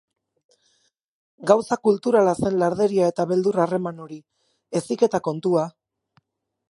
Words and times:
Gauza 1.51 1.77
kulturala 1.87 2.33
zen 2.45 2.57
larderia 2.63 3.11
eta 3.13 3.27
beldur 3.33 3.61
harreman 3.65 4.01
hori, 4.07 4.19
heziketa 4.81 5.21
kontua. 5.29 5.67